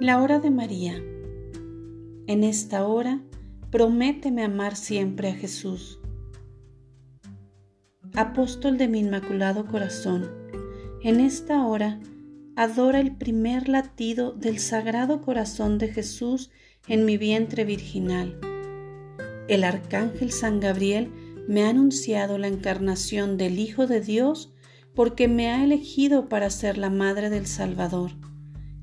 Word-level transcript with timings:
La 0.00 0.20
hora 0.20 0.40
de 0.40 0.50
María. 0.50 1.00
En 2.26 2.42
esta 2.42 2.84
hora, 2.84 3.22
prométeme 3.70 4.42
amar 4.42 4.74
siempre 4.74 5.28
a 5.28 5.34
Jesús. 5.34 6.00
Apóstol 8.12 8.76
de 8.76 8.88
mi 8.88 8.98
Inmaculado 8.98 9.66
Corazón, 9.66 10.28
en 11.04 11.20
esta 11.20 11.64
hora, 11.64 12.00
adora 12.56 12.98
el 12.98 13.14
primer 13.14 13.68
latido 13.68 14.32
del 14.32 14.58
Sagrado 14.58 15.20
Corazón 15.20 15.78
de 15.78 15.86
Jesús 15.86 16.50
en 16.88 17.04
mi 17.04 17.16
vientre 17.16 17.64
virginal. 17.64 18.40
El 19.46 19.62
Arcángel 19.62 20.32
San 20.32 20.58
Gabriel 20.58 21.12
me 21.46 21.62
ha 21.62 21.68
anunciado 21.68 22.36
la 22.36 22.48
encarnación 22.48 23.36
del 23.36 23.60
Hijo 23.60 23.86
de 23.86 24.00
Dios 24.00 24.52
porque 24.92 25.28
me 25.28 25.50
ha 25.50 25.62
elegido 25.62 26.28
para 26.28 26.50
ser 26.50 26.78
la 26.78 26.90
Madre 26.90 27.30
del 27.30 27.46
Salvador 27.46 28.10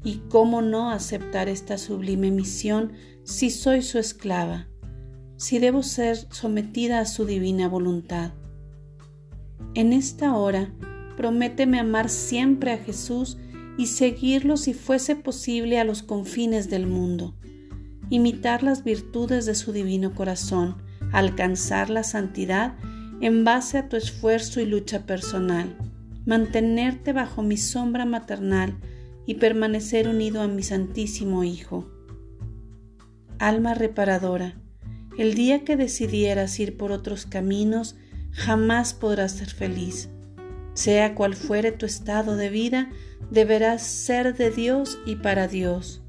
¿Y 0.04 0.22
cómo 0.30 0.62
no 0.62 0.90
aceptar 0.90 1.48
esta 1.48 1.78
sublime 1.78 2.32
misión 2.32 2.94
si 3.24 3.52
soy 3.52 3.84
su 3.84 4.00
esclava, 4.00 4.68
si 5.38 5.60
debo 5.60 5.84
ser 5.84 6.18
sometida 6.32 7.00
a 7.00 7.06
su 7.06 7.26
divina 7.26 7.68
voluntad? 7.68 8.32
En 9.76 9.94
esta 9.94 10.36
hora, 10.36 10.74
prométeme 11.18 11.80
amar 11.80 12.10
siempre 12.10 12.72
a 12.72 12.78
Jesús 12.78 13.38
y 13.78 13.88
seguirlo 13.88 14.58
si 14.58 14.74
fuese 14.74 15.16
posible 15.16 15.80
a 15.80 15.84
los 15.84 16.04
confines 16.04 16.70
del 16.70 16.88
mundo, 16.88 17.36
imitar 18.10 18.64
las 18.64 18.84
virtudes 18.84 19.46
de 19.46 19.56
su 19.56 19.72
divino 19.72 20.14
corazón, 20.14 20.78
alcanzar 21.12 21.90
la 21.90 22.04
santidad 22.04 22.76
en 23.22 23.44
base 23.44 23.78
a 23.78 23.88
tu 23.88 23.98
esfuerzo 23.98 24.62
y 24.62 24.66
lucha 24.66 25.06
personal, 25.06 25.78
mantenerte 26.26 27.14
bajo 27.14 27.44
mi 27.44 27.58
sombra 27.58 28.06
maternal, 28.06 28.76
y 29.26 29.36
permanecer 29.36 30.08
unido 30.08 30.42
a 30.42 30.48
mi 30.48 30.64
Santísimo 30.64 31.44
Hijo. 31.44 31.90
Alma 33.40 33.74
reparadora, 33.74 34.56
el 35.18 35.34
día 35.34 35.64
que 35.64 35.76
decidieras 35.76 36.60
ir 36.60 36.78
por 36.78 36.92
otros 36.92 37.26
caminos, 37.26 37.96
jamás 38.32 38.94
podrás 38.94 39.34
ser 39.34 39.50
feliz. 39.50 40.10
Sea 40.74 41.16
cual 41.16 41.36
fuere 41.36 41.72
tu 41.72 41.86
estado 41.86 42.38
de 42.38 42.50
vida, 42.50 42.90
deberás 43.30 43.84
ser 43.84 44.36
de 44.36 44.52
Dios 44.52 45.00
y 45.06 45.18
para 45.18 45.48
Dios. 45.48 46.01